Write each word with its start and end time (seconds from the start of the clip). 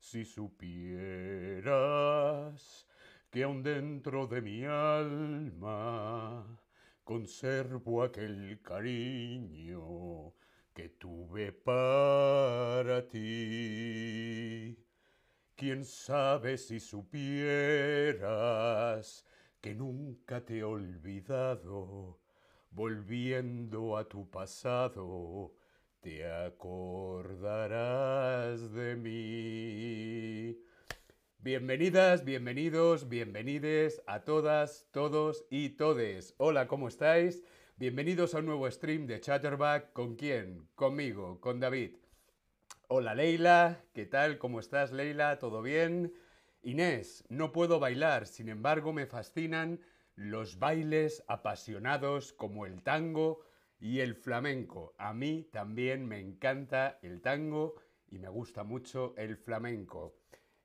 Si 0.00 0.24
supieras 0.24 1.68
que 3.30 3.42
aún 3.42 3.62
dentro 3.62 4.26
de 4.26 4.40
mi 4.40 4.64
alma 4.64 6.58
conservo 7.04 8.02
aquel 8.02 8.62
cariño 8.62 10.32
que 10.72 10.88
tuve 10.88 11.52
para 11.52 13.06
ti. 13.06 14.78
Quién 15.54 15.84
sabe 15.84 16.56
si 16.56 16.80
supieras 16.80 18.26
que 19.60 19.74
nunca 19.74 20.44
te 20.44 20.58
he 20.58 20.64
olvidado, 20.64 22.17
volviendo 22.78 23.96
a 23.96 24.08
tu 24.08 24.30
pasado, 24.30 25.52
te 25.98 26.24
acordarás 26.30 27.52
de 28.72 28.94
mí. 28.94 30.56
Bienvenidas, 31.40 32.24
bienvenidos, 32.24 33.08
bienvenides 33.08 34.00
a 34.06 34.20
todas, 34.20 34.86
todos 34.92 35.44
y 35.50 35.70
todes. 35.70 36.36
Hola, 36.38 36.68
¿cómo 36.68 36.86
estáis? 36.86 37.42
Bienvenidos 37.78 38.36
a 38.36 38.38
un 38.38 38.46
nuevo 38.46 38.70
stream 38.70 39.08
de 39.08 39.18
Chatterback. 39.20 39.92
¿Con 39.92 40.14
quién? 40.14 40.68
Conmigo, 40.76 41.40
con 41.40 41.58
David. 41.58 41.96
Hola 42.86 43.16
Leila, 43.16 43.82
¿qué 43.92 44.06
tal? 44.06 44.38
¿Cómo 44.38 44.60
estás 44.60 44.92
Leila? 44.92 45.40
¿Todo 45.40 45.62
bien? 45.62 46.14
Inés, 46.62 47.24
no 47.28 47.50
puedo 47.50 47.80
bailar, 47.80 48.28
sin 48.28 48.48
embargo 48.48 48.92
me 48.92 49.06
fascinan 49.06 49.80
los 50.18 50.58
bailes 50.58 51.22
apasionados 51.28 52.32
como 52.32 52.66
el 52.66 52.82
tango 52.82 53.44
y 53.78 54.00
el 54.00 54.16
flamenco. 54.16 54.92
A 54.98 55.14
mí 55.14 55.48
también 55.52 56.06
me 56.06 56.18
encanta 56.18 56.98
el 57.02 57.22
tango 57.22 57.76
y 58.10 58.18
me 58.18 58.28
gusta 58.28 58.64
mucho 58.64 59.14
el 59.16 59.36
flamenco. 59.36 60.16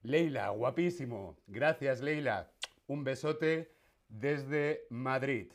Leila, 0.02 0.50
guapísimo. 0.50 1.38
Gracias 1.46 2.02
Leila. 2.02 2.52
Un 2.88 3.04
besote 3.04 3.72
desde 4.10 4.88
Madrid. 4.90 5.52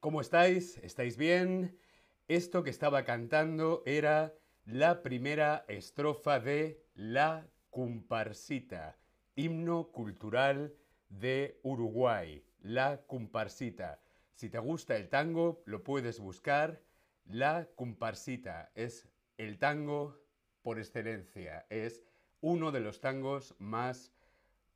¿Cómo 0.00 0.22
estáis? 0.22 0.78
¿Estáis 0.78 1.18
bien? 1.18 1.78
Esto 2.26 2.64
que 2.64 2.70
estaba 2.70 3.04
cantando 3.04 3.82
era 3.84 4.34
la 4.64 5.02
primera 5.02 5.66
estrofa 5.68 6.40
de 6.40 6.82
La 6.94 7.46
Comparsita 7.68 8.96
himno 9.40 9.90
cultural 9.90 10.74
de 11.08 11.58
Uruguay, 11.62 12.44
la 12.60 13.02
comparsita. 13.06 14.00
Si 14.34 14.48
te 14.48 14.58
gusta 14.58 14.96
el 14.96 15.08
tango, 15.08 15.62
lo 15.66 15.82
puedes 15.84 16.20
buscar. 16.20 16.82
La 17.24 17.68
comparsita 17.74 18.70
es 18.74 19.08
el 19.36 19.58
tango 19.58 20.18
por 20.62 20.78
excelencia. 20.78 21.66
Es 21.70 22.04
uno 22.40 22.72
de 22.72 22.80
los 22.80 23.00
tangos 23.00 23.54
más 23.58 24.12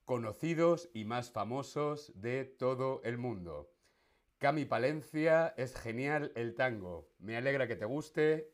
conocidos 0.05 0.91
y 0.93 1.05
más 1.05 1.31
famosos 1.31 2.13
de 2.15 2.45
todo 2.45 3.01
el 3.05 3.19
mundo. 3.19 3.71
Cami 4.39 4.67
Palencia, 4.67 5.55
es 5.57 5.75
genial 5.75 6.33
el 6.35 6.55
tango. 6.55 7.09
Me 7.19 7.37
alegra 7.37 7.67
que 7.67 7.77
te 7.77 7.87
guste. 7.87 8.53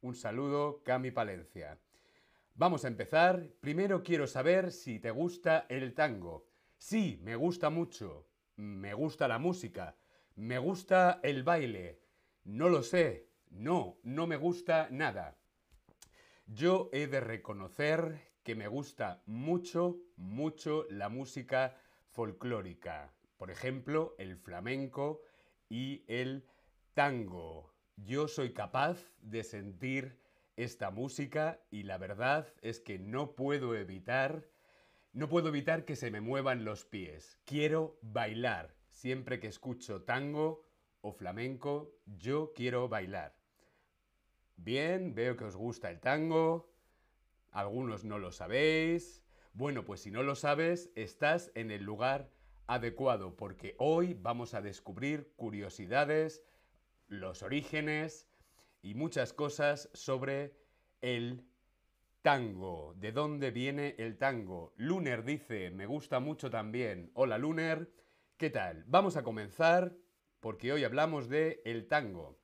Un 0.00 0.14
saludo, 0.14 0.82
Cami 0.84 1.10
Palencia. 1.10 1.78
Vamos 2.54 2.84
a 2.84 2.88
empezar. 2.88 3.46
Primero 3.60 4.02
quiero 4.02 4.26
saber 4.26 4.72
si 4.72 4.98
te 4.98 5.10
gusta 5.10 5.66
el 5.68 5.94
tango. 5.94 6.48
Sí, 6.78 7.20
me 7.22 7.36
gusta 7.36 7.68
mucho. 7.68 8.26
Me 8.58 8.92
gusta 8.92 9.28
la 9.28 9.38
música. 9.38 9.94
Me 10.34 10.58
gusta 10.58 11.20
el 11.22 11.44
baile. 11.44 12.00
No 12.42 12.68
lo 12.68 12.82
sé. 12.82 13.28
No, 13.50 14.00
no 14.02 14.26
me 14.26 14.36
gusta 14.36 14.88
nada. 14.90 15.38
Yo 16.44 16.90
he 16.92 17.06
de 17.06 17.20
reconocer 17.20 18.32
que 18.42 18.56
me 18.56 18.66
gusta 18.66 19.22
mucho, 19.26 19.98
mucho 20.16 20.86
la 20.90 21.08
música 21.08 21.76
folclórica. 22.08 23.14
Por 23.36 23.52
ejemplo, 23.52 24.16
el 24.18 24.36
flamenco 24.36 25.22
y 25.68 26.02
el 26.08 26.44
tango. 26.94 27.72
Yo 27.94 28.26
soy 28.26 28.52
capaz 28.52 28.98
de 29.20 29.44
sentir 29.44 30.18
esta 30.56 30.90
música 30.90 31.60
y 31.70 31.84
la 31.84 31.96
verdad 31.96 32.52
es 32.60 32.80
que 32.80 32.98
no 32.98 33.36
puedo 33.36 33.76
evitar, 33.76 34.48
no 35.12 35.28
puedo 35.28 35.48
evitar 35.48 35.84
que 35.84 35.96
se 35.96 36.10
me 36.10 36.20
muevan 36.20 36.64
los 36.64 36.84
pies. 36.84 37.38
Quiero 37.44 37.98
bailar. 38.02 38.74
Siempre 38.88 39.40
que 39.40 39.46
escucho 39.46 40.02
tango 40.02 40.66
o 41.00 41.12
flamenco, 41.12 41.94
yo 42.06 42.52
quiero 42.54 42.88
bailar. 42.88 43.36
Bien, 44.56 45.14
veo 45.14 45.36
que 45.36 45.44
os 45.44 45.56
gusta 45.56 45.90
el 45.90 46.00
tango. 46.00 46.72
Algunos 47.52 48.04
no 48.04 48.18
lo 48.18 48.32
sabéis. 48.32 49.22
Bueno, 49.52 49.84
pues 49.84 50.00
si 50.00 50.10
no 50.10 50.22
lo 50.22 50.34
sabes, 50.34 50.90
estás 50.94 51.50
en 51.54 51.70
el 51.70 51.82
lugar 51.82 52.30
adecuado 52.66 53.34
porque 53.36 53.74
hoy 53.78 54.14
vamos 54.14 54.54
a 54.54 54.60
descubrir 54.60 55.32
curiosidades, 55.36 56.42
los 57.06 57.42
orígenes, 57.42 58.28
y 58.82 58.94
muchas 58.94 59.32
cosas 59.32 59.88
sobre 59.94 60.54
el 61.00 61.44
tango. 62.22 62.94
¿De 62.96 63.12
dónde 63.12 63.50
viene 63.50 63.94
el 63.98 64.16
tango? 64.18 64.72
Luner 64.76 65.24
dice, 65.24 65.70
me 65.70 65.86
gusta 65.86 66.20
mucho 66.20 66.50
también. 66.50 67.10
Hola 67.14 67.38
Luner, 67.38 67.90
¿qué 68.36 68.50
tal? 68.50 68.84
Vamos 68.86 69.16
a 69.16 69.22
comenzar 69.22 69.94
porque 70.40 70.72
hoy 70.72 70.84
hablamos 70.84 71.28
de 71.28 71.62
el 71.64 71.86
tango. 71.86 72.38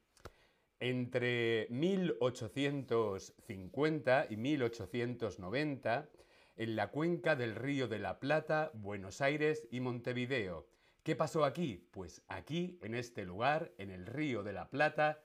Entre 0.80 1.68
1850 1.70 4.26
y 4.30 4.36
1890, 4.36 6.08
en 6.56 6.76
la 6.76 6.90
cuenca 6.90 7.36
del 7.36 7.54
río 7.54 7.88
de 7.88 7.98
la 7.98 8.20
Plata, 8.20 8.70
Buenos 8.74 9.20
Aires 9.20 9.66
y 9.70 9.80
Montevideo. 9.80 10.66
¿Qué 11.02 11.16
pasó 11.16 11.44
aquí? 11.44 11.86
Pues 11.90 12.22
aquí, 12.28 12.78
en 12.82 12.94
este 12.94 13.24
lugar, 13.24 13.72
en 13.78 13.90
el 13.90 14.06
río 14.06 14.42
de 14.42 14.52
la 14.52 14.70
Plata, 14.70 15.22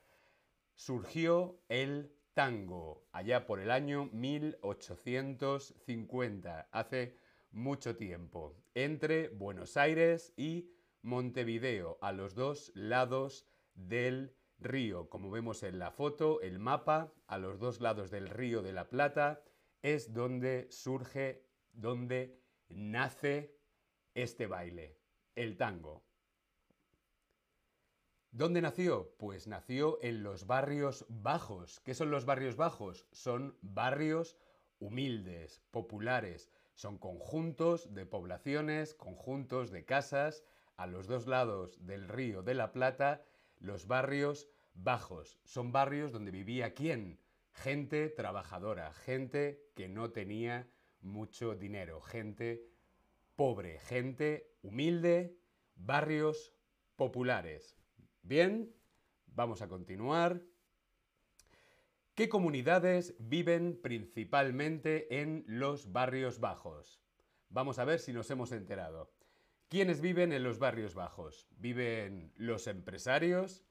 surgió 0.75 1.59
el 1.69 2.11
tango, 2.39 3.03
allá 3.11 3.45
por 3.45 3.59
el 3.59 3.69
año 3.69 4.05
1850, 4.13 6.69
hace 6.71 7.17
mucho 7.51 7.97
tiempo, 7.97 8.55
entre 8.75 9.27
Buenos 9.27 9.75
Aires 9.75 10.33
y 10.37 10.71
Montevideo, 11.01 11.97
a 11.99 12.13
los 12.13 12.35
dos 12.35 12.71
lados 12.75 13.45
del 13.73 14.37
río. 14.57 15.09
Como 15.09 15.29
vemos 15.29 15.63
en 15.63 15.79
la 15.79 15.91
foto, 15.91 16.39
el 16.39 16.59
mapa, 16.59 17.11
a 17.27 17.37
los 17.37 17.59
dos 17.59 17.81
lados 17.81 18.09
del 18.09 18.29
río 18.29 18.61
de 18.61 18.71
la 18.71 18.87
Plata, 18.87 19.43
es 19.81 20.13
donde 20.13 20.71
surge, 20.71 21.43
donde 21.73 22.39
nace 22.69 23.59
este 24.13 24.47
baile, 24.47 24.97
el 25.35 25.57
tango. 25.57 26.05
¿Dónde 28.31 28.61
nació? 28.61 29.15
Pues 29.17 29.47
nació 29.47 29.97
en 30.03 30.21
los 30.21 30.45
barrios 30.45 31.03
bajos. 31.09 31.79
¿Qué 31.79 31.95
son 31.95 32.11
los 32.11 32.25
barrios 32.25 32.55
bajos? 32.55 33.07
Son 33.11 33.57
barrios 33.61 34.37
humildes, 34.77 35.63
populares. 35.71 36.51
Son 36.75 36.99
conjuntos 36.99 37.91
de 37.91 38.05
poblaciones, 38.05 38.93
conjuntos 38.93 39.71
de 39.71 39.83
casas 39.83 40.43
a 40.77 40.85
los 40.85 41.07
dos 41.07 41.25
lados 41.25 41.83
del 41.87 42.07
río 42.07 42.43
de 42.43 42.53
la 42.53 42.71
Plata, 42.71 43.25
los 43.57 43.87
barrios 43.87 44.47
bajos. 44.75 45.39
Son 45.43 45.71
barrios 45.71 46.11
donde 46.11 46.29
vivía 46.29 46.75
quién? 46.75 47.19
Gente 47.51 48.09
trabajadora, 48.09 48.93
gente 48.93 49.71
que 49.75 49.89
no 49.89 50.11
tenía 50.11 50.69
mucho 51.01 51.55
dinero, 51.55 51.99
gente 51.99 52.69
pobre, 53.35 53.79
gente 53.79 54.53
humilde, 54.61 55.35
barrios 55.75 56.53
populares. 56.95 57.78
Bien, 58.29 58.71
vamos 59.25 59.63
a 59.63 59.67
continuar. 59.67 60.43
¿Qué 62.13 62.29
comunidades 62.29 63.15
viven 63.17 63.81
principalmente 63.81 65.19
en 65.19 65.43
los 65.47 65.91
barrios 65.91 66.39
bajos? 66.39 67.01
Vamos 67.49 67.79
a 67.79 67.85
ver 67.85 67.97
si 67.97 68.13
nos 68.13 68.29
hemos 68.29 68.51
enterado. 68.51 69.11
¿Quiénes 69.67 69.99
viven 69.99 70.31
en 70.31 70.43
los 70.43 70.59
barrios 70.59 70.93
bajos? 70.93 71.47
¿Viven 71.57 72.31
los 72.35 72.67
empresarios? 72.67 73.65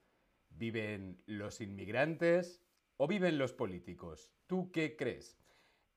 ¿Viven 0.51 1.23
los 1.27 1.61
inmigrantes? 1.61 2.61
¿O 2.97 3.07
viven 3.07 3.39
los 3.39 3.53
políticos? 3.53 4.33
¿Tú 4.49 4.73
qué 4.73 4.97
crees? 4.97 5.39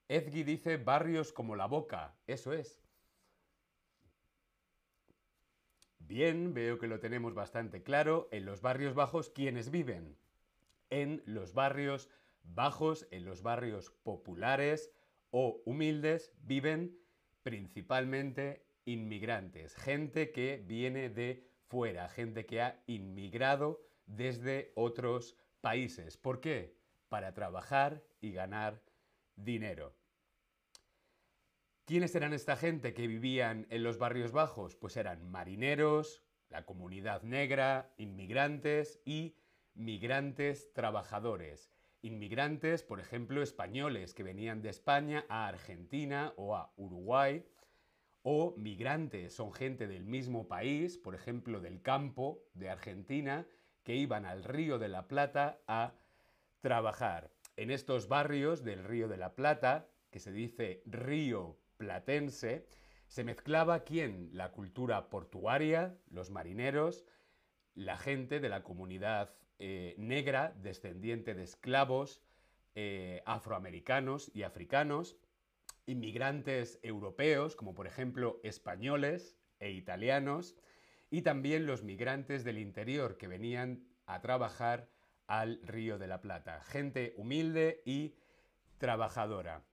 Edgy 0.07 0.43
dice 0.43 0.77
barrios 0.77 1.33
como 1.33 1.55
La 1.55 1.65
Boca. 1.65 2.15
Eso 2.27 2.53
es. 2.53 2.80
Bien, 6.07 6.53
veo 6.53 6.77
que 6.77 6.87
lo 6.87 6.99
tenemos 6.99 7.33
bastante 7.33 7.83
claro. 7.83 8.27
En 8.31 8.45
los 8.45 8.61
barrios 8.61 8.93
bajos, 8.93 9.29
¿quiénes 9.29 9.71
viven? 9.71 10.17
En 10.89 11.23
los 11.25 11.53
barrios 11.53 12.09
bajos, 12.43 13.07
en 13.11 13.25
los 13.25 13.41
barrios 13.41 13.91
populares 14.03 14.91
o 15.29 15.61
humildes, 15.65 16.33
viven 16.41 16.97
principalmente 17.43 18.65
inmigrantes, 18.85 19.75
gente 19.75 20.31
que 20.31 20.63
viene 20.65 21.09
de 21.09 21.47
fuera, 21.67 22.09
gente 22.09 22.45
que 22.45 22.61
ha 22.61 22.83
inmigrado 22.87 23.81
desde 24.05 24.71
otros 24.75 25.37
países. 25.61 26.17
¿Por 26.17 26.41
qué? 26.41 26.75
Para 27.09 27.33
trabajar 27.33 28.03
y 28.19 28.31
ganar 28.31 28.81
dinero. 29.35 29.95
¿Quiénes 31.85 32.15
eran 32.15 32.33
esta 32.33 32.55
gente 32.55 32.93
que 32.93 33.07
vivían 33.07 33.65
en 33.69 33.83
los 33.83 33.97
barrios 33.97 34.31
bajos? 34.31 34.75
Pues 34.75 34.95
eran 34.97 35.29
marineros, 35.29 36.21
la 36.49 36.63
comunidad 36.63 37.23
negra, 37.23 37.91
inmigrantes 37.97 39.01
y 39.03 39.35
migrantes 39.73 40.71
trabajadores. 40.73 41.71
Inmigrantes, 42.01 42.83
por 42.83 42.99
ejemplo, 42.99 43.41
españoles 43.41 44.13
que 44.13 44.23
venían 44.23 44.61
de 44.61 44.69
España 44.69 45.25
a 45.27 45.47
Argentina 45.47 46.33
o 46.37 46.55
a 46.55 46.71
Uruguay, 46.77 47.45
o 48.21 48.53
migrantes, 48.57 49.33
son 49.33 49.51
gente 49.51 49.87
del 49.87 50.05
mismo 50.05 50.47
país, 50.47 50.97
por 50.97 51.15
ejemplo, 51.15 51.59
del 51.59 51.81
campo 51.81 52.43
de 52.53 52.69
Argentina, 52.69 53.47
que 53.83 53.95
iban 53.95 54.25
al 54.25 54.43
Río 54.43 54.77
de 54.77 54.87
la 54.87 55.07
Plata 55.07 55.59
a 55.67 55.95
trabajar. 56.61 57.31
En 57.57 57.71
estos 57.71 58.07
barrios 58.07 58.63
del 58.63 58.83
Río 58.83 59.07
de 59.07 59.17
la 59.17 59.33
Plata, 59.33 59.89
que 60.11 60.19
se 60.19 60.31
dice 60.31 60.83
río 60.85 61.57
platense, 61.81 62.67
se 63.07 63.23
mezclaba 63.23 63.83
quién? 63.83 64.29
La 64.33 64.51
cultura 64.51 65.09
portuaria, 65.09 65.97
los 66.11 66.29
marineros, 66.29 67.05
la 67.73 67.97
gente 67.97 68.39
de 68.39 68.49
la 68.49 68.61
comunidad 68.61 69.33
eh, 69.57 69.95
negra, 69.97 70.53
descendiente 70.61 71.33
de 71.33 71.41
esclavos 71.41 72.21
eh, 72.75 73.23
afroamericanos 73.25 74.29
y 74.35 74.43
africanos, 74.43 75.17
inmigrantes 75.87 76.79
europeos, 76.83 77.55
como 77.55 77.73
por 77.73 77.87
ejemplo 77.87 78.39
españoles 78.43 79.35
e 79.59 79.71
italianos, 79.71 80.55
y 81.09 81.23
también 81.23 81.65
los 81.65 81.81
migrantes 81.81 82.43
del 82.43 82.59
interior 82.59 83.17
que 83.17 83.27
venían 83.27 83.87
a 84.05 84.21
trabajar 84.21 84.87
al 85.25 85.59
Río 85.63 85.97
de 85.97 86.07
la 86.07 86.21
Plata, 86.21 86.61
gente 86.61 87.15
humilde 87.17 87.81
y 87.85 88.13
trabajadora. 88.77 89.63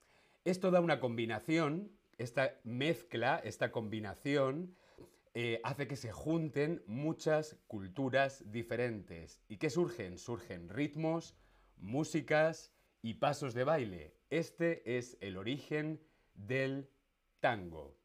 Esto 0.44 0.70
da 0.70 0.80
una 0.80 0.98
combinación, 0.98 1.97
esta 2.18 2.60
mezcla, 2.64 3.40
esta 3.42 3.70
combinación, 3.70 4.76
eh, 5.34 5.60
hace 5.62 5.86
que 5.86 5.96
se 5.96 6.10
junten 6.10 6.82
muchas 6.86 7.56
culturas 7.68 8.44
diferentes. 8.50 9.40
¿Y 9.48 9.58
qué 9.58 9.70
surgen? 9.70 10.18
Surgen 10.18 10.68
ritmos, 10.68 11.36
músicas 11.76 12.72
y 13.02 13.14
pasos 13.14 13.54
de 13.54 13.64
baile. 13.64 14.16
Este 14.30 14.98
es 14.98 15.16
el 15.20 15.36
origen 15.36 16.02
del 16.34 16.90
tango. 17.40 17.96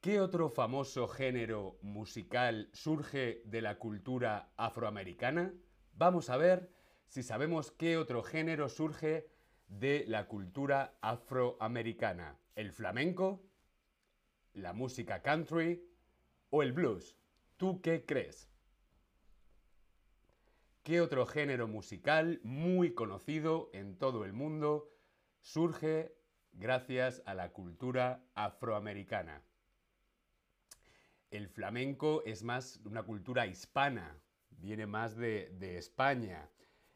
¿Qué 0.00 0.20
otro 0.20 0.48
famoso 0.48 1.08
género 1.08 1.78
musical 1.82 2.68
surge 2.72 3.42
de 3.44 3.62
la 3.62 3.78
cultura 3.78 4.52
afroamericana? 4.56 5.54
Vamos 5.94 6.30
a 6.30 6.36
ver 6.36 6.70
si 7.06 7.22
sabemos 7.22 7.70
qué 7.70 7.96
otro 7.96 8.22
género 8.22 8.68
surge 8.68 9.28
de 9.68 10.04
la 10.06 10.26
cultura 10.26 10.96
afroamericana. 11.00 12.38
¿El 12.56 12.72
flamenco? 12.72 13.44
¿La 14.54 14.72
música 14.72 15.20
country? 15.20 15.86
¿O 16.48 16.62
el 16.62 16.72
blues? 16.72 17.18
¿Tú 17.58 17.82
qué 17.82 18.06
crees? 18.06 18.48
¿Qué 20.82 21.02
otro 21.02 21.26
género 21.26 21.68
musical 21.68 22.40
muy 22.44 22.94
conocido 22.94 23.68
en 23.74 23.98
todo 23.98 24.24
el 24.24 24.32
mundo 24.32 24.90
surge 25.42 26.16
gracias 26.54 27.22
a 27.26 27.34
la 27.34 27.52
cultura 27.52 28.24
afroamericana? 28.34 29.42
El 31.30 31.48
flamenco 31.48 32.22
es 32.24 32.42
más 32.42 32.80
una 32.86 33.02
cultura 33.02 33.46
hispana, 33.46 34.18
viene 34.48 34.86
más 34.86 35.14
de, 35.14 35.50
de 35.58 35.76
España. 35.76 36.48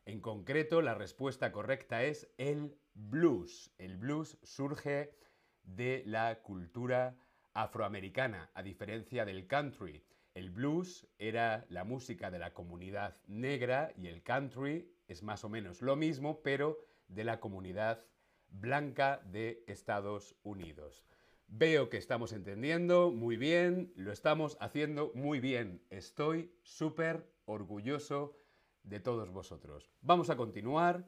En 0.06 0.22
concreto, 0.22 0.80
la 0.80 0.94
respuesta 0.94 1.52
correcta 1.52 2.02
es 2.02 2.32
el 2.38 2.78
blues. 2.94 3.74
El 3.76 3.98
blues 3.98 4.38
surge 4.42 5.20
de 5.62 6.02
la 6.06 6.40
cultura 6.42 7.16
afroamericana, 7.52 8.50
a 8.54 8.62
diferencia 8.62 9.24
del 9.24 9.46
country. 9.46 10.02
El 10.34 10.50
blues 10.50 11.08
era 11.18 11.66
la 11.68 11.84
música 11.84 12.30
de 12.30 12.38
la 12.38 12.54
comunidad 12.54 13.16
negra 13.26 13.92
y 13.96 14.06
el 14.06 14.22
country 14.22 14.88
es 15.08 15.22
más 15.22 15.44
o 15.44 15.48
menos 15.48 15.82
lo 15.82 15.96
mismo, 15.96 16.40
pero 16.42 16.78
de 17.08 17.24
la 17.24 17.40
comunidad 17.40 18.06
blanca 18.48 19.20
de 19.24 19.64
Estados 19.66 20.36
Unidos. 20.42 21.04
Veo 21.48 21.90
que 21.90 21.96
estamos 21.96 22.32
entendiendo 22.32 23.10
muy 23.10 23.36
bien, 23.36 23.92
lo 23.96 24.12
estamos 24.12 24.56
haciendo 24.60 25.10
muy 25.14 25.40
bien. 25.40 25.84
Estoy 25.90 26.54
súper 26.62 27.28
orgulloso 27.44 28.36
de 28.84 29.00
todos 29.00 29.30
vosotros. 29.30 29.90
Vamos 30.00 30.30
a 30.30 30.36
continuar. 30.36 31.04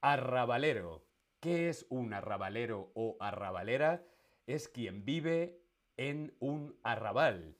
Arrabalero. 0.00 1.09
¿Qué 1.40 1.70
es 1.70 1.86
un 1.88 2.12
arrabalero 2.12 2.92
o 2.94 3.16
arrabalera? 3.18 4.04
Es 4.46 4.68
quien 4.68 5.06
vive 5.06 5.58
en 5.96 6.34
un 6.38 6.78
arrabal. 6.82 7.56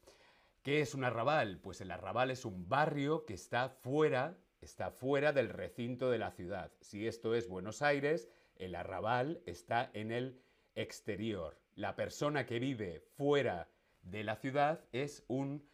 ¿Qué 0.62 0.82
es 0.82 0.94
un 0.94 1.03
arrabal? 1.03 1.61
Pues 1.62 1.81
el 1.81 1.91
arrabal 1.91 2.31
es 2.31 2.44
un 2.44 2.69
barrio 2.69 3.25
que 3.25 3.32
está 3.32 3.71
fuera, 3.71 4.37
está 4.61 4.91
fuera 4.91 5.32
del 5.32 5.49
recinto 5.49 6.11
de 6.11 6.19
la 6.19 6.31
ciudad. 6.31 6.71
Si 6.82 7.06
esto 7.06 7.35
es 7.35 7.49
Buenos 7.49 7.81
Aires, 7.81 8.29
el 8.56 8.75
arrabal 8.75 9.43
está 9.47 9.91
en 9.94 10.12
el 10.12 10.43
exterior. 10.75 11.59
La 11.75 11.97
persona 11.97 12.44
que 12.44 12.59
vive 12.59 13.00
fuera 13.17 13.71
de 14.03 14.25
la 14.25 14.37
ciudad 14.37 14.85
es 14.93 15.25
un 15.27 15.67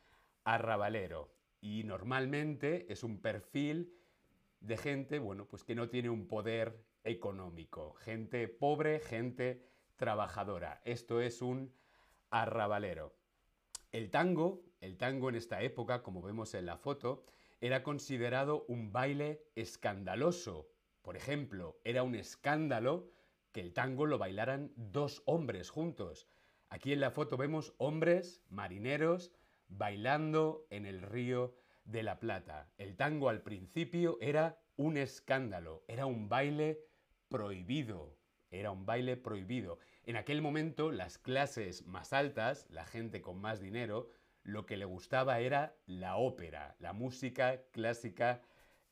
arrabalero 0.44 1.34
y 1.60 1.82
normalmente 1.82 2.86
es 2.88 3.02
un 3.02 3.20
perfil 3.20 3.92
de 4.60 4.76
gente, 4.76 5.18
bueno, 5.18 5.48
pues 5.48 5.64
que 5.64 5.74
no 5.74 5.88
tiene 5.88 6.08
un 6.08 6.28
poder 6.28 6.85
económico, 7.06 7.94
gente 7.94 8.48
pobre, 8.48 9.00
gente 9.00 9.62
trabajadora. 9.96 10.82
Esto 10.84 11.20
es 11.20 11.40
un 11.40 11.72
arrabalero. 12.30 13.14
El 13.92 14.10
tango, 14.10 14.62
el 14.80 14.98
tango 14.98 15.28
en 15.30 15.36
esta 15.36 15.62
época, 15.62 16.02
como 16.02 16.20
vemos 16.20 16.52
en 16.54 16.66
la 16.66 16.76
foto, 16.76 17.24
era 17.60 17.82
considerado 17.82 18.66
un 18.68 18.92
baile 18.92 19.44
escandaloso. 19.54 20.68
Por 21.00 21.16
ejemplo, 21.16 21.80
era 21.84 22.02
un 22.02 22.14
escándalo 22.14 23.08
que 23.52 23.60
el 23.60 23.72
tango 23.72 24.06
lo 24.06 24.18
bailaran 24.18 24.72
dos 24.76 25.22
hombres 25.24 25.70
juntos. 25.70 26.28
Aquí 26.68 26.92
en 26.92 27.00
la 27.00 27.10
foto 27.10 27.36
vemos 27.36 27.74
hombres 27.78 28.42
marineros 28.50 29.32
bailando 29.68 30.66
en 30.70 30.84
el 30.84 31.00
río 31.00 31.54
de 31.84 32.02
la 32.02 32.18
Plata. 32.18 32.70
El 32.76 32.96
tango 32.96 33.28
al 33.28 33.42
principio 33.42 34.18
era 34.20 34.60
un 34.76 34.96
escándalo, 34.96 35.84
era 35.88 36.06
un 36.06 36.28
baile 36.28 36.80
prohibido, 37.28 38.16
era 38.50 38.70
un 38.70 38.86
baile 38.86 39.16
prohibido. 39.16 39.78
En 40.04 40.16
aquel 40.16 40.42
momento 40.42 40.92
las 40.92 41.18
clases 41.18 41.86
más 41.86 42.12
altas, 42.12 42.66
la 42.70 42.86
gente 42.86 43.20
con 43.20 43.40
más 43.40 43.60
dinero, 43.60 44.10
lo 44.42 44.64
que 44.66 44.76
le 44.76 44.84
gustaba 44.84 45.40
era 45.40 45.76
la 45.86 46.16
ópera, 46.16 46.76
la 46.78 46.92
música 46.92 47.62
clásica 47.72 48.42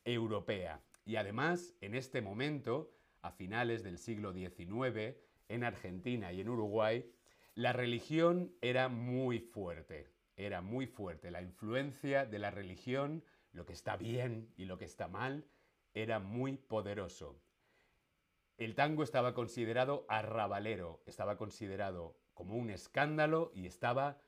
europea. 0.05 0.81
Y 1.05 1.17
además, 1.17 1.75
en 1.81 1.95
este 1.95 2.21
momento, 2.21 2.91
a 3.23 3.31
finales 3.31 3.83
del 3.83 3.99
siglo 3.99 4.33
XIX, 4.33 5.17
en 5.49 5.65
Argentina 5.65 6.33
y 6.33 6.41
en 6.41 6.49
Uruguay, 6.49 7.09
la 7.55 7.73
religión 7.73 8.53
era 8.61 8.89
muy 8.89 9.39
fuerte, 9.39 10.09
era 10.37 10.61
muy 10.61 10.87
fuerte. 10.87 11.31
La 11.31 11.43
influencia 11.43 12.27
de 12.27 12.39
la 12.41 12.51
religión, 12.51 13.23
lo 13.53 13.65
que 13.65 13.73
está 13.73 13.97
bien 13.97 14.53
y 14.57 14.65
lo 14.65 14.77
que 14.77 14.87
está 14.87 15.07
mal, 15.07 15.47
era 15.95 16.19
muy 16.19 16.57
poderoso. 16.57 17.41
El 18.57 18.75
tango 18.75 19.03
estaba 19.03 19.35
considerado 19.35 20.07
arrabalero, 20.09 21.03
estaba 21.07 21.37
considerado 21.37 22.17
como 22.35 22.57
un 22.57 22.71
escándalo 22.71 23.51
y 23.55 23.67
estaba 23.67 24.21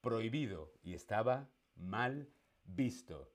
prohibido 0.00 0.72
y 0.82 0.94
estaba 0.94 1.50
mal 1.76 2.28
visto. 2.64 3.30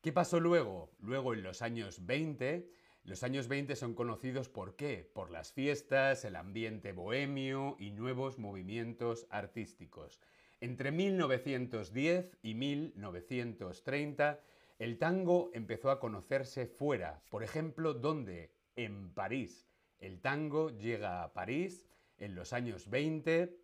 ¿Qué 0.00 0.12
pasó 0.12 0.40
luego? 0.40 0.90
Luego 1.00 1.34
en 1.34 1.42
los 1.42 1.62
años 1.62 2.06
20 2.06 2.70
los 3.04 3.22
años 3.22 3.48
20 3.48 3.76
son 3.76 3.94
conocidos 3.94 4.48
por 4.48 4.76
qué? 4.76 5.10
Por 5.14 5.30
las 5.30 5.52
fiestas, 5.52 6.24
el 6.24 6.36
ambiente 6.36 6.92
bohemio 6.92 7.76
y 7.78 7.92
nuevos 7.92 8.38
movimientos 8.38 9.26
artísticos. 9.30 10.20
Entre 10.60 10.92
1910 10.92 12.36
y 12.42 12.54
1930, 12.54 14.40
el 14.80 14.98
tango 14.98 15.52
empezó 15.54 15.92
a 15.92 16.00
conocerse 16.00 16.66
fuera. 16.66 17.22
Por 17.30 17.44
ejemplo, 17.44 17.94
¿dónde? 17.94 18.52
En 18.74 19.14
París. 19.14 19.68
El 19.98 20.20
tango 20.20 20.70
llega 20.70 21.22
a 21.22 21.32
París 21.32 21.86
en 22.18 22.34
los 22.34 22.52
años 22.52 22.90
20 22.90 23.56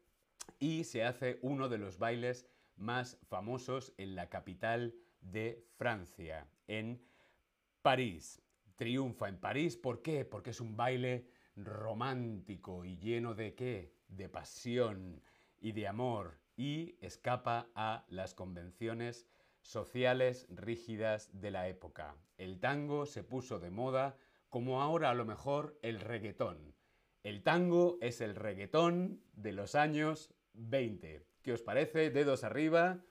y 0.61 0.85
se 0.85 1.02
hace 1.02 1.40
uno 1.42 1.68
de 1.68 1.78
los 1.78 1.99
bailes 1.99 2.46
más 2.76 3.18
famosos 3.28 3.92
en 3.96 4.14
la 4.14 4.28
capital 4.28 4.94
de 5.20 5.66
Francia, 5.76 6.46
en 6.68 7.02
París 7.82 8.40
triunfa 8.76 9.28
en 9.28 9.38
París. 9.38 9.76
¿Por 9.76 10.02
qué? 10.02 10.25
Porque 10.25 10.50
es 10.50 10.61
un 10.61 10.76
baile 10.76 11.26
romántico 11.56 12.85
y 12.85 12.96
lleno 12.99 13.35
de 13.35 13.54
qué? 13.54 13.94
De 14.08 14.28
pasión 14.28 15.23
y 15.58 15.73
de 15.73 15.88
amor. 15.88 16.38
y 16.58 16.96
escapa 17.02 17.68
a 17.75 18.06
las 18.08 18.32
convenciones 18.32 19.26
sociales 19.66 20.46
rígidas 20.49 21.28
de 21.32 21.50
la 21.50 21.68
época. 21.68 22.16
El 22.38 22.61
tango 22.61 23.06
se 23.06 23.25
puso 23.25 23.58
de 23.58 23.70
moda 23.70 24.16
como 24.49 24.80
ahora 24.80 25.11
a 25.11 25.14
lo 25.14 25.25
mejor 25.25 25.78
el 25.82 26.00
reggaetón. 26.00 26.75
El 27.23 27.42
tango 27.42 27.99
es 28.00 28.20
el 28.20 28.37
reggaetón 28.37 29.23
de 29.32 29.52
los 29.52 29.75
años 29.75 30.32
20. 30.52 31.26
¿Qué 31.42 31.52
os 31.52 31.62
parece? 31.62 32.11
Dedos 32.11 32.44
arriba. 32.44 33.04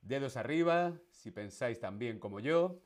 Dedos 0.00 0.36
arriba, 0.36 0.98
si 1.10 1.30
pensáis 1.30 1.78
también 1.78 2.18
como 2.18 2.40
yo. 2.40 2.80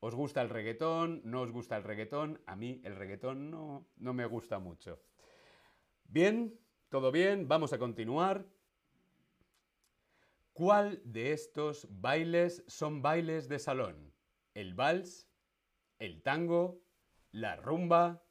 ¿Os 0.00 0.14
gusta 0.14 0.40
el 0.40 0.48
reggaetón? 0.48 1.20
¿No 1.24 1.42
os 1.42 1.52
gusta 1.52 1.76
el 1.76 1.84
reggaetón? 1.84 2.40
A 2.46 2.56
mí 2.56 2.80
el 2.84 2.96
reggaetón 2.96 3.50
no, 3.50 3.86
no 3.96 4.14
me 4.14 4.26
gusta 4.26 4.58
mucho. 4.58 5.02
Bien, 6.04 6.58
todo 6.88 7.12
bien, 7.12 7.48
vamos 7.48 7.72
a 7.72 7.78
continuar. 7.78 8.46
¿Cuál 10.54 11.02
de 11.04 11.32
estos 11.32 11.88
bailes 11.90 12.62
son 12.68 13.02
bailes 13.02 13.48
de 13.48 13.58
salón? 13.58 14.14
¿El 14.54 14.74
vals, 14.74 15.28
el 15.98 16.22
tango, 16.22 16.80
la 17.32 17.56
rumba 17.56 18.22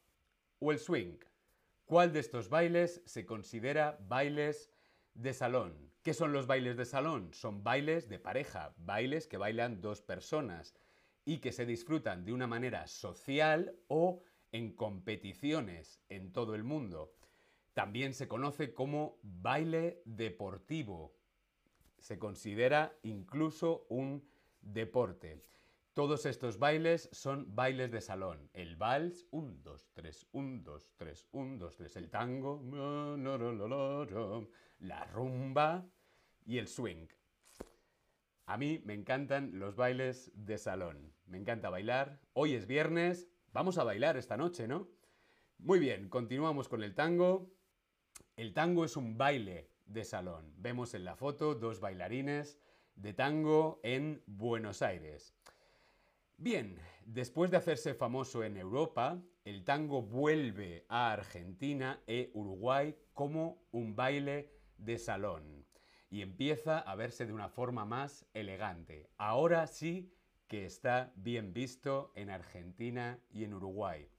o 0.60 0.72
el 0.72 0.80
swing? 0.80 1.18
¿Cuál 1.84 2.14
de 2.14 2.22
estos 2.22 2.48
bailes 2.48 3.04
se 3.06 3.26
considera 3.26 3.98
bailes 4.08 4.72
de 5.14 5.34
salón? 5.34 5.92
¿Qué 6.02 6.14
son 6.14 6.32
los 6.32 6.48
bailes 6.48 6.78
de 6.78 6.86
salón? 6.86 7.34
Son 7.34 7.62
bailes 7.62 8.08
de 8.08 8.20
pareja, 8.20 8.74
bailes 8.78 9.28
que 9.28 9.36
bailan 9.36 9.82
dos 9.82 10.02
personas 10.02 10.74
y 11.26 11.40
que 11.40 11.52
se 11.52 11.66
disfrutan 11.66 12.24
de 12.24 12.32
una 12.32 12.48
manera 12.48 12.88
social 12.88 13.76
o 13.90 14.22
en 14.54 14.74
competiciones 14.78 16.00
en 16.08 16.32
todo 16.32 16.56
el 16.56 16.64
mundo. 16.64 17.18
También 17.74 18.14
se 18.14 18.30
conoce 18.30 18.74
como 18.74 19.20
baile 19.24 20.02
deportivo 20.06 21.18
se 22.04 22.20
considera 22.20 22.94
incluso 23.04 23.86
un 23.88 24.28
deporte. 24.60 25.42
Todos 25.94 26.26
estos 26.26 26.60
bailes 26.60 27.08
son 27.14 27.56
bailes 27.56 27.92
de 27.92 28.02
salón. 28.02 28.50
El 28.52 28.76
vals, 28.76 29.26
1, 29.32 29.62
2, 29.64 29.90
3, 29.94 30.28
1, 30.34 30.64
2, 30.64 30.92
3, 30.98 31.28
1, 31.32 31.58
2, 31.60 31.76
3. 31.78 31.96
El 31.96 32.10
tango, 32.10 32.62
la 34.80 35.06
rumba 35.06 35.86
y 36.46 36.58
el 36.58 36.68
swing. 36.68 37.08
A 38.48 38.58
mí 38.58 38.82
me 38.84 38.96
encantan 38.96 39.58
los 39.58 39.78
bailes 39.78 40.30
de 40.36 40.58
salón. 40.58 41.14
Me 41.26 41.38
encanta 41.38 41.70
bailar. 41.70 42.20
Hoy 42.34 42.54
es 42.54 42.68
viernes. 42.68 43.30
Vamos 43.54 43.78
a 43.78 43.86
bailar 43.86 44.18
esta 44.18 44.36
noche, 44.36 44.68
¿no? 44.68 44.90
Muy 45.58 45.80
bien, 45.80 46.10
continuamos 46.10 46.68
con 46.68 46.84
el 46.84 46.96
tango. 46.96 47.50
El 48.36 48.54
tango 48.54 48.84
es 48.84 48.98
un 48.98 49.18
baile 49.18 49.73
de 49.94 50.04
salón. 50.04 50.54
Vemos 50.58 50.94
en 50.94 51.06
la 51.06 51.16
foto 51.16 51.56
dos 51.56 51.80
bailarines 51.80 52.60
de 52.96 53.14
tango 53.14 53.80
en 53.84 54.22
Buenos 54.26 54.82
Aires. 54.82 55.34
Bien, 56.38 56.78
después 57.06 57.52
de 57.52 57.58
hacerse 57.58 57.94
famoso 57.94 58.44
en 58.44 58.58
Europa, 58.58 59.22
el 59.46 59.64
tango 59.64 60.02
vuelve 60.02 60.86
a 60.90 61.14
Argentina 61.14 62.02
e 62.08 62.32
Uruguay 62.34 62.96
como 63.14 63.64
un 63.72 63.96
baile 63.96 64.52
de 64.78 64.98
salón 64.98 65.66
y 66.10 66.22
empieza 66.22 66.80
a 66.80 66.96
verse 66.96 67.26
de 67.26 67.34
una 67.34 67.50
forma 67.50 67.86
más 67.86 68.26
elegante. 68.34 69.10
Ahora 69.18 69.68
sí 69.68 70.12
que 70.48 70.66
está 70.66 71.12
bien 71.16 71.54
visto 71.54 72.12
en 72.16 72.30
Argentina 72.30 73.20
y 73.32 73.44
en 73.44 73.54
Uruguay. 73.54 74.10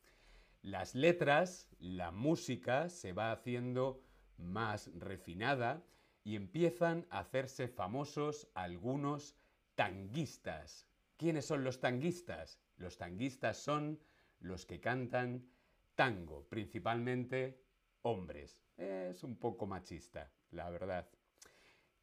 Las 0.63 0.95
letras, 0.95 1.69
la 1.79 2.11
música 2.11 2.89
se 2.89 3.13
va 3.13 3.33
haciendo 3.33 4.04
más 4.39 4.91
refinada 4.99 5.83
y 6.25 6.37
empiezan 6.37 7.07
a 7.11 7.21
hacerse 7.21 7.69
famosos 7.69 8.49
algunos 8.55 9.37
tanguistas. 9.75 10.87
¿Quiénes 11.17 11.45
son 11.45 11.65
los 11.65 11.81
tanguistas? 11.81 12.61
Los 12.77 12.97
tanguistas 12.97 13.59
son 13.59 14.01
los 14.41 14.67
que 14.67 14.81
cantan 14.81 15.47
tango, 15.95 16.45
principalmente 16.49 17.63
hombres. 18.03 18.63
Es 18.77 19.23
un 19.23 19.37
poco 19.37 19.67
machista, 19.67 20.31
la 20.51 20.71
verdad. 20.71 21.09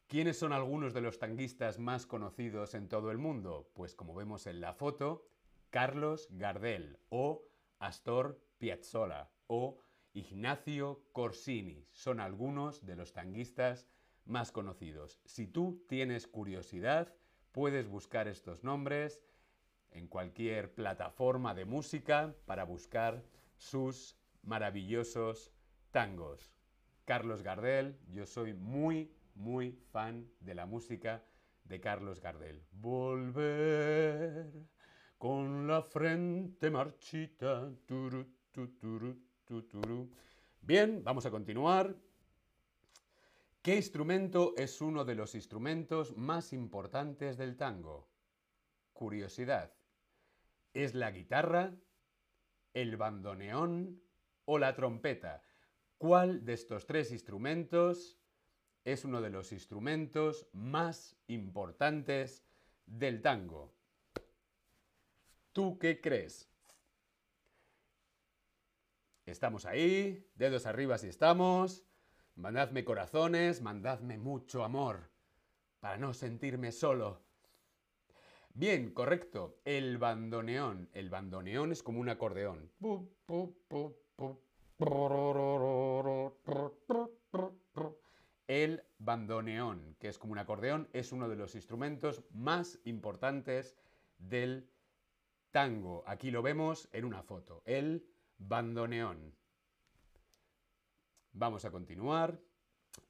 ¿Quiénes 0.07 0.37
son 0.37 0.51
algunos 0.51 0.93
de 0.93 1.01
los 1.01 1.19
tanguistas 1.19 1.79
más 1.79 2.05
conocidos 2.05 2.73
en 2.73 2.89
todo 2.89 3.11
el 3.11 3.17
mundo? 3.17 3.69
Pues 3.73 3.95
como 3.95 4.13
vemos 4.13 4.45
en 4.45 4.59
la 4.59 4.73
foto, 4.73 5.25
Carlos 5.69 6.27
Gardel 6.31 6.99
o 7.09 7.45
Astor 7.79 8.39
Piazzolla 8.57 9.31
o 9.47 9.79
Ignacio 10.13 11.03
Corsini. 11.13 11.85
Son 11.91 12.19
algunos 12.19 12.85
de 12.85 12.95
los 12.95 13.13
tanguistas 13.13 13.87
más 14.25 14.51
conocidos. 14.51 15.21
Si 15.25 15.47
tú 15.47 15.83
tienes 15.87 16.27
curiosidad, 16.27 17.13
puedes 17.51 17.87
buscar 17.87 18.27
estos 18.27 18.63
nombres 18.63 19.21
en 19.91 20.07
cualquier 20.07 20.73
plataforma 20.73 21.53
de 21.53 21.65
música 21.65 22.35
para 22.45 22.63
buscar 22.63 23.23
sus 23.55 24.17
maravillosos 24.43 25.53
tangos. 25.91 26.53
Carlos 27.05 27.41
Gardel, 27.43 27.99
yo 28.07 28.25
soy 28.25 28.53
muy, 28.53 29.11
muy 29.35 29.79
fan 29.91 30.29
de 30.39 30.55
la 30.55 30.65
música 30.65 31.23
de 31.65 31.79
Carlos 31.79 32.21
Gardel. 32.21 32.63
Volver 32.71 34.51
con 35.17 35.67
la 35.67 35.81
frente 35.81 36.69
marchita. 36.69 37.71
Bien, 40.61 41.03
vamos 41.03 41.25
a 41.25 41.31
continuar. 41.31 41.95
¿Qué 43.61 43.75
instrumento 43.75 44.53
es 44.57 44.81
uno 44.81 45.05
de 45.05 45.15
los 45.15 45.35
instrumentos 45.35 46.15
más 46.17 46.53
importantes 46.53 47.37
del 47.37 47.57
tango? 47.57 48.07
Curiosidad. 48.93 49.73
¿Es 50.73 50.95
la 50.95 51.11
guitarra, 51.11 51.75
el 52.73 52.97
bandoneón 52.97 54.01
o 54.45 54.57
la 54.57 54.73
trompeta? 54.73 55.43
¿Cuál 55.97 56.45
de 56.45 56.53
estos 56.53 56.85
tres 56.85 57.11
instrumentos 57.11 58.17
es 58.83 59.05
uno 59.05 59.21
de 59.21 59.29
los 59.29 59.51
instrumentos 59.51 60.47
más 60.53 61.15
importantes 61.27 62.43
del 62.85 63.21
tango? 63.21 63.73
¿Tú 65.53 65.77
qué 65.77 65.99
crees? 66.01 66.50
Estamos 69.25 69.65
ahí, 69.65 70.27
dedos 70.35 70.65
arriba 70.65 70.97
si 70.97 71.07
estamos. 71.07 71.85
Mandadme 72.35 72.83
corazones, 72.83 73.61
mandadme 73.61 74.17
mucho 74.17 74.63
amor, 74.63 75.11
para 75.79 75.97
no 75.97 76.13
sentirme 76.13 76.71
solo. 76.71 77.21
Bien, 78.53 78.91
correcto. 78.93 79.59
El 79.63 79.97
bandoneón. 79.97 80.89
El 80.93 81.09
bandoneón 81.09 81.71
es 81.71 81.83
como 81.83 81.99
un 81.99 82.09
acordeón. 82.09 82.71
El 88.47 88.83
bandoneón, 88.97 89.95
que 89.99 90.07
es 90.09 90.17
como 90.17 90.33
un 90.33 90.39
acordeón, 90.39 90.89
es 90.91 91.11
uno 91.11 91.29
de 91.29 91.35
los 91.35 91.55
instrumentos 91.55 92.23
más 92.31 92.79
importantes 92.83 93.77
del 94.17 94.69
tango. 95.51 96.03
Aquí 96.05 96.31
lo 96.31 96.41
vemos 96.41 96.89
en 96.91 97.05
una 97.05 97.23
foto. 97.23 97.61
El 97.65 98.10
bandoneón. 98.47 99.35
Vamos 101.33 101.65
a 101.65 101.71
continuar. 101.71 102.39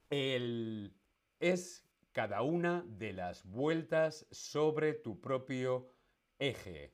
El 0.09 0.93
es 1.39 1.87
cada 2.11 2.41
una 2.41 2.83
de 2.85 3.13
las 3.13 3.43
vueltas 3.45 4.27
sobre 4.31 4.93
tu 4.93 5.19
propio 5.19 5.87
eje. 6.37 6.93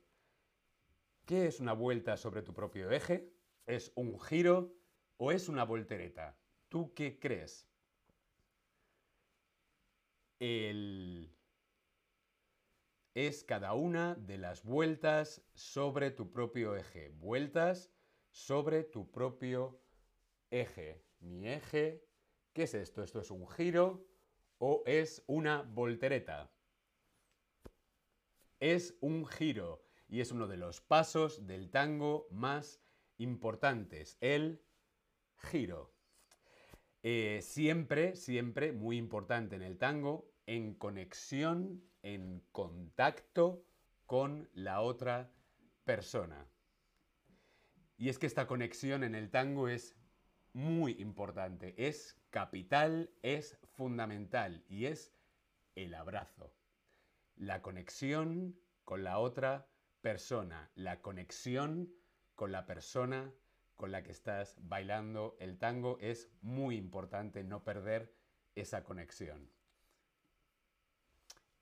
¿Qué 1.26 1.46
es 1.46 1.60
una 1.60 1.72
vuelta 1.72 2.16
sobre 2.16 2.42
tu 2.42 2.54
propio 2.54 2.90
eje? 2.90 3.30
¿Es 3.66 3.92
un 3.94 4.18
giro 4.18 4.74
o 5.18 5.32
es 5.32 5.48
una 5.48 5.64
voltereta? 5.64 6.38
¿Tú 6.68 6.94
qué 6.94 7.18
crees? 7.18 7.68
El 10.38 11.34
es 13.14 13.42
cada 13.42 13.74
una 13.74 14.14
de 14.14 14.38
las 14.38 14.62
vueltas 14.62 15.42
sobre 15.52 16.12
tu 16.12 16.30
propio 16.30 16.76
eje. 16.76 17.08
Vueltas 17.08 17.90
sobre 18.30 18.84
tu 18.84 19.10
propio 19.10 19.80
eje. 20.50 21.04
Mi 21.20 21.48
eje, 21.48 22.04
¿qué 22.52 22.64
es 22.64 22.74
esto? 22.74 23.02
¿Esto 23.02 23.20
es 23.20 23.30
un 23.30 23.48
giro 23.48 24.06
o 24.58 24.82
es 24.86 25.22
una 25.26 25.62
voltereta? 25.62 26.50
Es 28.60 28.96
un 29.00 29.26
giro 29.26 29.84
y 30.08 30.20
es 30.20 30.32
uno 30.32 30.46
de 30.46 30.56
los 30.56 30.80
pasos 30.80 31.46
del 31.46 31.70
tango 31.70 32.28
más 32.30 32.80
importantes, 33.18 34.16
el 34.20 34.64
giro. 35.36 35.94
Eh, 37.02 37.40
siempre, 37.42 38.16
siempre 38.16 38.72
muy 38.72 38.96
importante 38.96 39.56
en 39.56 39.62
el 39.62 39.78
tango, 39.78 40.32
en 40.46 40.74
conexión, 40.74 41.84
en 42.02 42.40
contacto 42.52 43.64
con 44.06 44.48
la 44.52 44.80
otra 44.80 45.32
persona. 45.84 46.48
Y 47.98 48.08
es 48.08 48.18
que 48.18 48.26
esta 48.26 48.46
conexión 48.46 49.02
en 49.02 49.16
el 49.16 49.28
tango 49.28 49.68
es 49.68 49.96
muy 50.52 50.92
importante, 51.00 51.74
es 51.76 52.16
capital, 52.30 53.10
es 53.22 53.58
fundamental 53.76 54.64
y 54.68 54.86
es 54.86 55.12
el 55.74 55.94
abrazo. 55.94 56.54
La 57.36 57.60
conexión 57.60 58.56
con 58.84 59.02
la 59.02 59.18
otra 59.18 59.68
persona, 60.00 60.70
la 60.76 61.02
conexión 61.02 61.92
con 62.36 62.52
la 62.52 62.66
persona 62.66 63.34
con 63.74 63.90
la 63.90 64.02
que 64.02 64.12
estás 64.12 64.56
bailando 64.60 65.36
el 65.40 65.58
tango 65.58 65.98
es 66.00 66.30
muy 66.40 66.76
importante 66.76 67.44
no 67.44 67.64
perder 67.64 68.14
esa 68.54 68.84
conexión. 68.84 69.50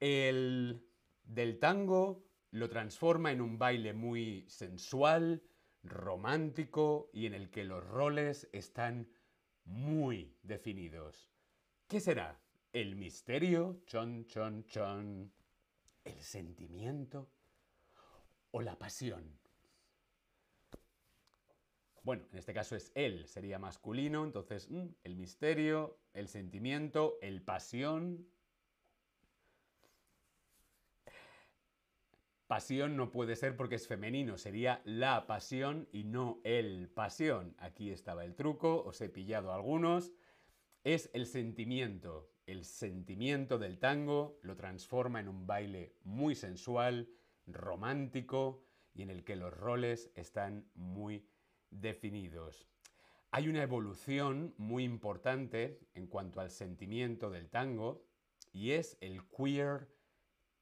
El 0.01 0.87
del 1.25 1.59
tango 1.59 2.27
lo 2.51 2.69
transforma 2.69 3.33
en 3.33 3.41
un 3.41 3.59
baile 3.59 3.93
muy 3.93 4.47
sensual, 4.49 5.43
romántico 5.83 7.11
y 7.13 7.27
en 7.27 7.35
el 7.35 7.51
que 7.51 7.65
los 7.65 7.85
roles 7.87 8.49
están 8.53 9.09
muy 9.65 10.37
definidos. 10.43 11.31
¿Qué 11.89 12.01
será? 12.01 12.41
¿El 12.73 12.97
misterio? 12.97 13.83
Chon, 13.87 14.27
chon, 14.27 14.65
chon. 14.67 15.33
¿El 16.05 16.21
sentimiento? 16.21 17.29
¿O 18.51 18.61
la 18.61 18.79
pasión? 18.79 19.39
Bueno, 22.03 22.25
en 22.31 22.39
este 22.39 22.55
caso 22.55 22.77
es 22.77 22.93
él, 22.95 23.27
sería 23.27 23.59
masculino, 23.59 24.23
entonces 24.25 24.71
mm, 24.71 24.87
el 25.03 25.17
misterio, 25.17 25.99
el 26.15 26.29
sentimiento, 26.29 27.19
el 27.21 27.43
pasión. 27.43 28.29
Pasión 32.47 32.97
no 32.97 33.11
puede 33.11 33.35
ser 33.35 33.57
porque 33.57 33.75
es 33.75 33.89
femenino, 33.89 34.39
sería 34.39 34.81
la 34.85 35.27
pasión 35.27 35.89
y 35.91 36.05
no 36.05 36.41
el 36.45 36.89
pasión. 36.89 37.57
Aquí 37.59 37.91
estaba 37.91 38.25
el 38.25 38.37
truco, 38.37 38.85
os 38.85 39.01
he 39.01 39.09
pillado 39.09 39.53
algunos. 39.53 40.13
Es 40.85 41.11
el 41.13 41.27
sentimiento, 41.27 42.31
el 42.47 42.65
sentimiento 42.65 43.59
del 43.59 43.81
tango 43.81 44.39
lo 44.43 44.57
transforma 44.57 45.19
en 45.19 45.27
un 45.27 45.49
baile 45.49 45.97
muy 46.05 46.37
sensual, 46.37 47.09
romántico 47.49 48.65
y 48.95 49.03
en 49.03 49.11
el 49.11 49.25
que 49.25 49.35
los 49.35 49.53
roles 49.53 50.13
están 50.15 50.71
muy 50.75 51.27
definidos. 51.71 52.69
Hay 53.33 53.49
una 53.49 53.65
evolución 53.65 54.55
muy 54.57 54.85
importante 54.85 55.81
en 55.95 56.07
cuanto 56.07 56.41
al 56.41 56.51
sentimiento 56.51 57.29
del 57.31 57.51
tango 57.51 58.07
y 58.53 58.71
es 58.71 58.97
el 59.01 59.27
queer 59.27 59.89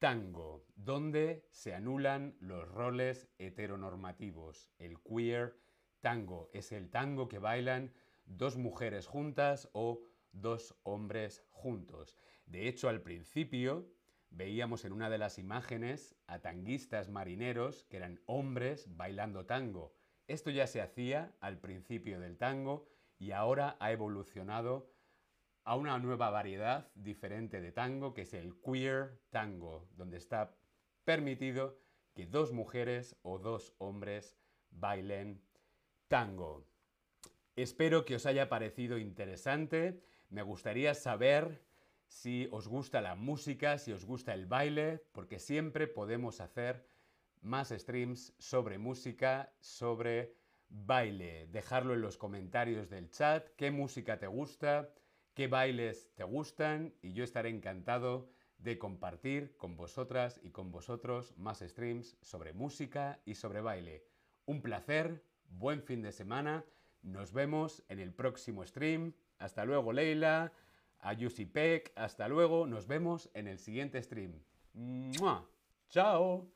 tango, 0.04 0.66
donde 0.76 1.48
se 1.50 1.74
anulan 1.74 2.36
los 2.38 2.68
roles 2.68 3.26
heteronormativos. 3.38 4.70
El 4.76 5.00
queer 5.00 5.56
tango 6.02 6.50
es 6.52 6.72
el 6.72 6.90
tango 6.90 7.26
que 7.26 7.38
bailan 7.38 7.90
dos 8.26 8.58
mujeres 8.58 9.06
juntas 9.06 9.70
o 9.72 10.02
dos 10.30 10.78
hombres 10.82 11.42
juntos. 11.48 12.18
De 12.44 12.68
hecho, 12.68 12.90
al 12.90 13.00
principio 13.00 13.90
veíamos 14.28 14.84
en 14.84 14.92
una 14.92 15.08
de 15.08 15.16
las 15.16 15.38
imágenes 15.38 16.14
a 16.26 16.40
tanguistas 16.40 17.08
marineros 17.08 17.84
que 17.84 17.96
eran 17.96 18.20
hombres 18.26 18.94
bailando 18.94 19.46
tango 19.46 19.94
esto 20.26 20.50
ya 20.50 20.66
se 20.66 20.80
hacía 20.80 21.34
al 21.40 21.58
principio 21.58 22.18
del 22.18 22.38
tango 22.38 22.88
y 23.18 23.32
ahora 23.32 23.76
ha 23.78 23.92
evolucionado 23.92 24.90
a 25.64 25.76
una 25.76 25.98
nueva 25.98 26.30
variedad 26.30 26.88
diferente 26.94 27.60
de 27.60 27.72
tango 27.72 28.12
que 28.14 28.22
es 28.22 28.34
el 28.34 28.54
queer 28.60 29.18
tango, 29.30 29.88
donde 29.96 30.18
está 30.18 30.54
permitido 31.04 31.78
que 32.14 32.26
dos 32.26 32.52
mujeres 32.52 33.16
o 33.22 33.38
dos 33.38 33.74
hombres 33.78 34.36
bailen 34.70 35.40
tango. 36.08 36.64
Espero 37.56 38.04
que 38.04 38.16
os 38.16 38.26
haya 38.26 38.48
parecido 38.48 38.98
interesante. 38.98 40.00
Me 40.28 40.42
gustaría 40.42 40.94
saber 40.94 41.62
si 42.06 42.48
os 42.52 42.68
gusta 42.68 43.00
la 43.00 43.14
música, 43.14 43.78
si 43.78 43.92
os 43.92 44.04
gusta 44.04 44.34
el 44.34 44.46
baile, 44.46 45.02
porque 45.12 45.38
siempre 45.38 45.86
podemos 45.86 46.40
hacer 46.40 46.86
más 47.40 47.68
streams 47.68 48.34
sobre 48.38 48.78
música, 48.78 49.52
sobre 49.60 50.34
baile. 50.68 51.46
Dejarlo 51.46 51.94
en 51.94 52.00
los 52.00 52.16
comentarios 52.16 52.90
del 52.90 53.10
chat, 53.10 53.48
qué 53.56 53.70
música 53.70 54.18
te 54.18 54.26
gusta, 54.26 54.90
qué 55.34 55.48
bailes 55.48 56.10
te 56.14 56.24
gustan 56.24 56.94
y 57.02 57.12
yo 57.12 57.24
estaré 57.24 57.50
encantado 57.50 58.28
de 58.58 58.78
compartir 58.78 59.56
con 59.56 59.76
vosotras 59.76 60.40
y 60.42 60.50
con 60.50 60.70
vosotros 60.70 61.34
más 61.36 61.58
streams 61.58 62.16
sobre 62.22 62.52
música 62.52 63.20
y 63.26 63.34
sobre 63.34 63.60
baile. 63.60 64.04
Un 64.46 64.62
placer, 64.62 65.22
buen 65.48 65.82
fin 65.82 66.02
de 66.02 66.12
semana, 66.12 66.64
nos 67.02 67.32
vemos 67.32 67.84
en 67.88 67.98
el 67.98 68.12
próximo 68.12 68.64
stream. 68.64 69.12
Hasta 69.38 69.64
luego 69.64 69.92
Leila, 69.92 70.52
a 71.00 71.12
Yusi 71.12 71.50
hasta 71.96 72.28
luego, 72.28 72.66
nos 72.66 72.86
vemos 72.86 73.28
en 73.34 73.48
el 73.48 73.58
siguiente 73.58 74.02
stream. 74.02 74.40
¡Chao! 75.90 76.48